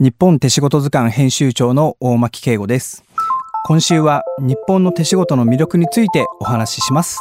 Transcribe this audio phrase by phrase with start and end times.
[0.00, 3.04] 日本手仕事図鑑編集長の大牧圭吾です。
[3.64, 7.20] 今週は日本の手仕事の魅力についてお話しします。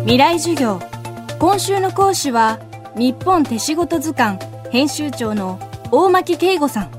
[0.00, 0.78] 未来授業。
[1.38, 2.60] 今週の講師は
[2.94, 4.38] 日本手仕事図鑑
[4.70, 5.58] 編集長の
[5.90, 6.90] 大牧圭吾さん。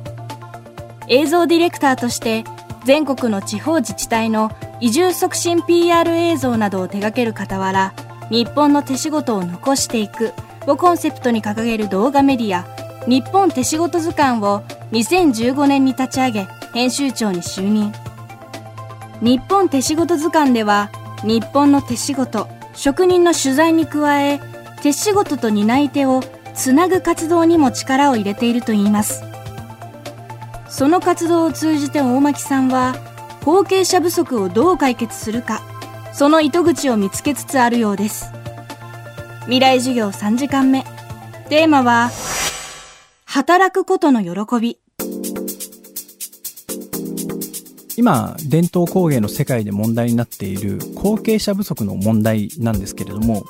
[1.08, 2.46] 映像ディレクターとして
[2.86, 4.50] 全国の地方自治体の
[4.80, 7.94] 移住促進 PR 映像などを手掛ける傍ら
[8.32, 10.34] 日本の手仕事を残していく
[10.70, 12.66] をコンセプトに掲げる動画メディア
[13.08, 17.92] 日本手仕事図鑑を2015年に立ち上げ編集長に就任。
[19.22, 20.92] 日本手仕事図鑑では
[21.24, 24.40] 日本の手仕事職人の取材に加え
[24.82, 26.22] 手仕事と担い手を
[26.54, 29.24] つなぐ活動にも力を入れているといいます。
[30.70, 32.96] その活動を通じて大牧さんは
[33.44, 35.62] 後継者不足をどう解決するか
[36.14, 38.39] その糸口を見つけつつあるようです。
[39.50, 40.84] 未来授業3時間目。
[41.50, 42.12] テーマは
[43.26, 44.78] 働くことの喜び。
[47.98, 53.44] 今伝統工芸の世界で問題になっている後継者不足の問題なんですけれども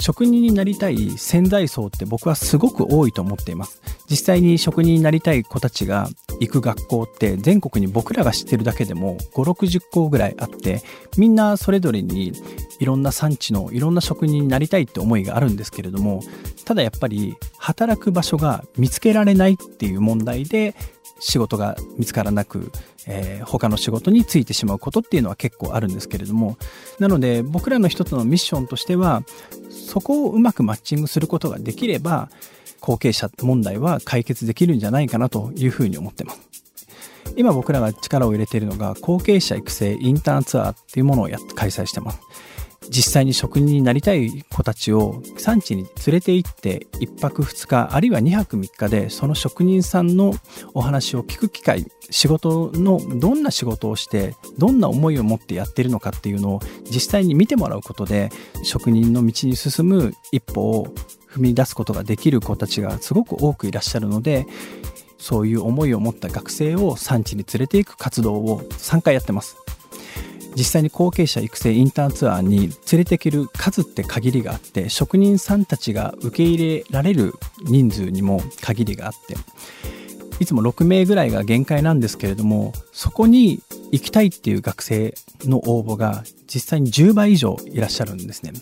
[0.00, 3.80] 職人になりたい潜在層って僕はすごく多いと思っています。
[4.10, 6.08] 実際に職人になりたい子たちが
[6.40, 10.82] 行く学校って全国に僕らが知ってるだけでも560校ぐらいあって
[11.16, 12.32] みんなそれぞれに
[12.80, 16.22] いろんな産地のいろんな職人になりたいって思いがあるんですけれども
[16.64, 20.74] ただやっぱり働く場所が見つけられないっていう問題で
[21.20, 22.72] 仕事が見つからなく、
[23.06, 26.56] えー、他の仕事に就いてしまうことっていうのは結構あるんですけれども
[26.98, 29.22] なので僕らの一つのミッションとしては
[29.90, 32.30] そこをうまくマッチングすることができれば
[32.78, 36.40] 後継者問題は解決できるんじゃないかなというふうに思ってます。
[37.36, 42.20] 今僕らが力を入れているのが後継者育成インターンツアーっていうものをや開催してます。
[42.90, 50.34] 実際に職人になりたい子たちを産地に連れて行って1泊2日あるいは2泊3日でその職人さんの
[50.74, 56.60] お話を聞く機会仕事のどんな仕事をしてどんな思いを持ってやってるのかっていうのを
[56.90, 58.30] 実際に見てもらうことで
[58.64, 60.86] 職人の道に進む一歩を
[61.30, 64.46] 踏み出すことができる子たちがすごく多くいらっしゃるので
[65.16, 69.59] そういう思いを持った学生を産地に連れていく活動を3回やってます。
[70.56, 77.34] 実際に後継者育成インターンツアーに連れてける数って限りがあって職人さんたちが受け入れられる
[77.64, 79.36] 人数にも限りがあって
[80.40, 83.60] いつも6名ぐらいが限界なんですけれどもそこに
[83.92, 88.52] 行きたいっていう学生の応募が実際に10倍以上いらっしゃるんですね。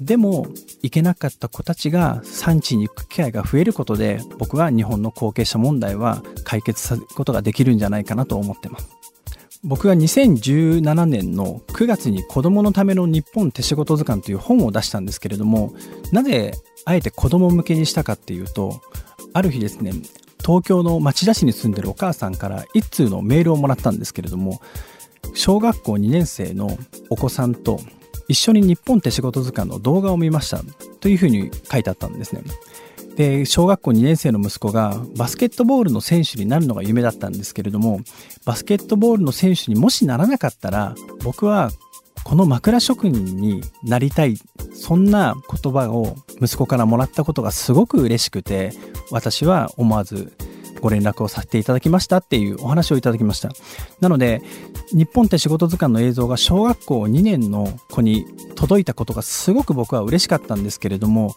[0.00, 0.46] でも
[0.82, 8.88] 行けなかった子たちが産地に行く機会が増えることで僕は日本の後継者問題は解決することができるんじゃないかなと思ってます。
[9.66, 15.74] 僕が2017年の9月に子供のための日本手仕事図鑑という本を出したんですけれども
[16.12, 16.52] なぜ
[16.84, 18.80] あえて子供向けにしたかっていうと
[19.32, 19.90] ある日ですね
[20.38, 24.60] 東京の町田市に住んでるお母さんから一通のメールをもらったんですけれども
[25.34, 26.78] 小学校2年生の
[27.10, 27.80] お子さんと
[28.28, 30.60] 一緒に日本手仕事図鑑の動画を見ました
[31.00, 32.42] というふうに書いてあったんですね。
[33.16, 38.00] で小学校2年生の息子がバスケットボールの選手になるのが夢だったんですけれども
[38.44, 40.94] バスケットボールの選手にもしならなかったら
[41.24, 41.70] 僕は
[42.24, 44.36] この枕職人になりたい
[44.74, 48.72] そんな言葉を息子からもらったことがすごく嬉しくて
[49.10, 50.36] 私は思わず
[50.80, 53.50] ご連絡をさせていただきましたっていうお話をいただきました。
[54.00, 54.42] なので
[54.92, 61.34] 日本って仕事図鑑の映像が小学校2年の子に届いたことがすごく僕は嬉しかったんですけれども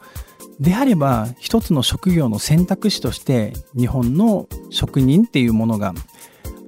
[0.60, 5.94] であれば一つの職業の選択肢として日本の職人っていうものが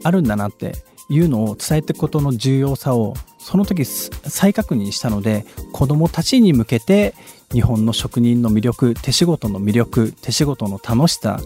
[0.03, 0.73] あるんだなって
[1.09, 7.13] いうのを伝えていくことの重要さをその時再確認したので子どもたちに向けて
[7.51, 11.39] 日本の職人の魅力手仕事の魅力手仕事の楽しさ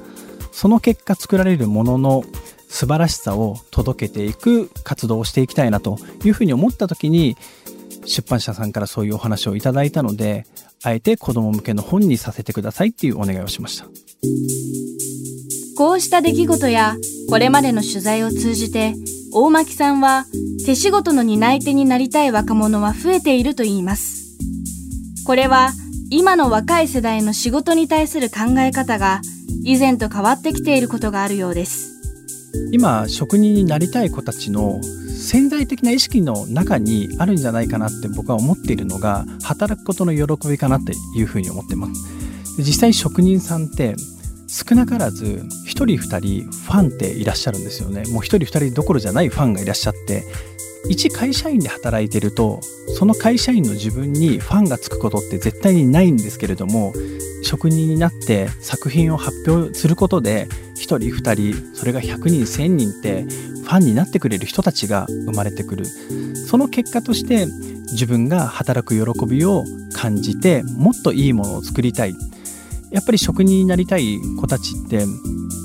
[0.51, 2.23] その結果作られるものの
[2.69, 7.35] 素晴らしさを届けていく活動をしていきたいなというふうに思った時に
[8.05, 10.45] 出版社さんからそういうお話をいただいたので
[10.85, 13.85] あえて子供向けの本にさせてくださいっていうお願いをしました。
[15.75, 16.95] こうした出来事や
[17.27, 18.93] これまでの取材を通じて
[19.33, 20.25] 大牧さんは
[20.63, 24.37] 手仕事の担い手になりたい若者は増えているといいます。
[25.25, 25.71] これは
[26.11, 29.21] 今の若い世代の仕事に対する考え方が
[29.63, 31.95] 以前と変わってきていることがあるようです。
[32.71, 34.79] 今職人になりたい子たちの
[35.25, 42.03] 潜在的な意識の中にあるんじゃないかなって僕は思っているのが働くことの喜びかなっていうふうに思ってます。
[42.59, 43.95] 実際職人さんって
[44.47, 48.03] 少なからず1人2人ファンっていらっしゃるんですよね。
[48.11, 50.23] もう1人2人どころじゃないファンがいらっしゃって
[50.89, 52.59] 一会社員で働いてると
[52.97, 56.93] その会社員の自分にファンがつくことって絶対にないんですけれども
[57.43, 63.23] 職人になって作品を発表することで1人2人それが100人1000人って
[63.65, 65.85] ファンになってくれる人たちが生まれてくる。
[65.85, 67.47] その結果として
[67.91, 72.15] 自分が働く喜びを感じてもっといいものを作りたい。
[72.91, 75.05] やっぱり職人になりたい子たちって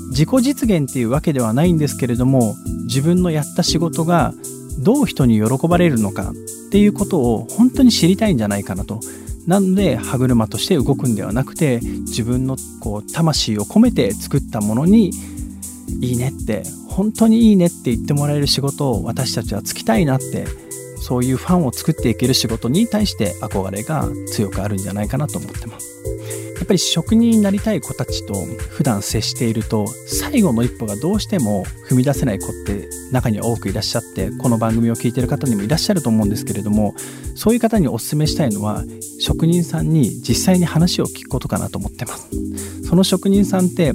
[0.09, 4.33] 自己実現っていうわけではないんですけれども自分のやった仕事が
[4.79, 6.33] どう人に喜ばれるのかっ
[6.71, 8.99] ていうことを本当に知りたいんじゃないかなと。
[9.47, 15.11] なので歯車として動くんではなくて自分のこう魂を込めて作ったものに
[15.99, 20.45] いいねって本当にいいねって言ってもらえる仕事を私たちはつきたいなって
[20.97, 25.90] そういうファンを作っていける仕事に対して憧れが強くあるんじゃないかなと思ってます。
[26.61, 28.35] やっぱり職人になりたい子たちと
[28.69, 36.93] 普段接していると最後の一歩がどうしても踏み出せない子って中には多くいらっしゃってこの番組を聞いている方にもいらっしゃると思うんですけれども
[37.33, 38.83] そういう方にお勧めしたいのは
[39.19, 42.29] 職人さんに実際に話を聞くことかなと思ってます。
[42.87, 43.93] その職人さんって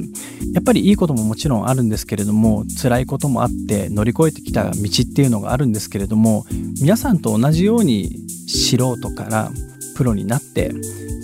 [0.52, 6.46] やっぱりいいことももちろんあるんですけれども辛いこともあって乗り越えてきた道っていうのがあるんですけれども
[6.80, 8.18] 皆さんと同じように
[8.48, 9.52] 素人から
[9.96, 10.72] プロになって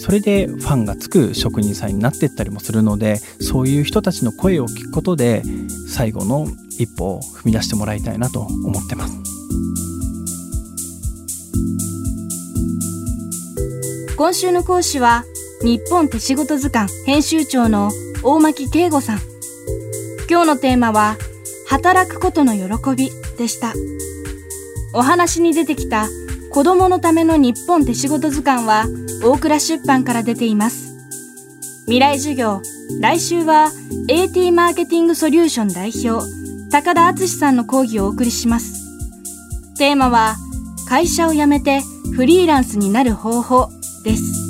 [0.03, 5.45] それでファンがつく職人さんになってったりもするのでそういう人たちの声を聞くことで
[5.89, 9.15] 最後の一歩を踏み出してもらいたいなと思ってます。
[14.17, 15.25] 今週の講師は
[15.63, 17.93] 日本手仕事図鑑編集長の
[18.25, 19.21] 大巻慶吾さん。
[20.29, 21.17] 今日のテーマは
[21.69, 23.73] 働くことの喜びでした。
[24.95, 26.09] お話に出てきた
[26.53, 28.85] 子供のための日本手仕事図鑑は
[29.25, 30.93] 大倉出版から出ています。
[31.87, 32.61] 未来授業、
[33.01, 33.71] 来週は
[34.09, 36.23] AT マーケティングソリューション代表、
[36.71, 38.83] 高田敦さんの講義をお送りします。
[39.79, 40.37] テーマは、
[40.87, 41.81] 会社を辞めて
[42.15, 43.71] フリーランスになる方法
[44.05, 44.42] です。